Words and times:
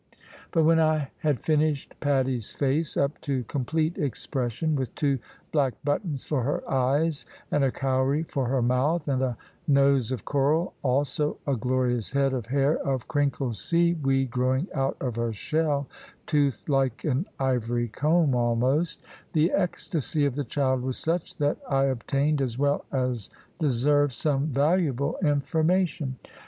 But 0.49 0.63
when 0.63 0.79
I 0.79 1.11
had 1.19 1.39
finished 1.39 1.93
Patty's 1.99 2.49
face 2.49 2.97
up 2.97 3.21
to 3.21 3.43
complete 3.43 3.99
expression, 3.99 4.75
with 4.75 4.95
two 4.95 5.19
black 5.51 5.75
buttons 5.83 6.25
for 6.25 6.41
her 6.41 6.67
eyes, 6.67 7.27
and 7.51 7.63
a 7.63 7.71
cowry 7.71 8.23
for 8.23 8.47
her 8.47 8.63
mouth, 8.63 9.07
and 9.07 9.21
a 9.21 9.37
nose 9.67 10.11
of 10.11 10.25
coral, 10.25 10.73
also 10.81 11.37
a 11.45 11.55
glorious 11.55 12.13
head 12.13 12.33
of 12.33 12.47
hair 12.47 12.79
of 12.79 13.07
crinkled 13.07 13.57
sea 13.57 13.93
weed 13.93 14.31
growing 14.31 14.65
out 14.73 14.97
of 14.99 15.19
a 15.19 15.31
shell 15.31 15.87
(toothed 16.25 16.67
like 16.67 17.03
an 17.03 17.27
ivory 17.39 17.87
comb 17.87 18.33
almost), 18.33 19.03
the 19.33 19.51
ecstasy 19.51 20.25
of 20.25 20.33
the 20.33 20.43
child 20.43 20.81
was 20.81 20.97
such, 20.97 21.35
that 21.35 21.59
I 21.69 21.83
obtained, 21.83 22.41
as 22.41 22.57
well 22.57 22.85
as 22.91 23.29
deserved, 23.59 24.13
some 24.13 24.47
valuable 24.47 25.19
information. 25.21 26.15